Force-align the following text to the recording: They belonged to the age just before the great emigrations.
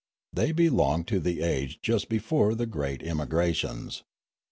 They 0.33 0.51
belonged 0.51 1.07
to 1.09 1.19
the 1.19 1.41
age 1.43 1.77
just 1.79 2.09
before 2.09 2.55
the 2.55 2.65
great 2.65 3.03
emigrations. 3.03 4.01